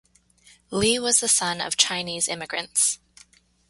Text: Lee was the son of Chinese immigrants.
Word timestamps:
Lee 0.71 0.97
was 0.97 1.19
the 1.19 1.27
son 1.27 1.61
of 1.61 1.77
Chinese 1.77 2.27
immigrants. 2.27 2.97